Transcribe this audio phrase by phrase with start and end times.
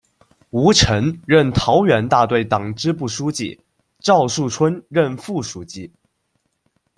[0.49, 3.59] 吴臣任桃园大队党支部书记，
[3.99, 5.91] 赵树春任副书记。